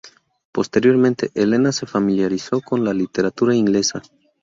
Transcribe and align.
Posteriormente, 0.51 1.29
Elena 1.35 1.71
se 1.71 1.85
familiarizó 1.85 2.59
con 2.61 2.83
la 2.83 2.91
literatura 2.91 3.53
inglesa. 3.55 4.01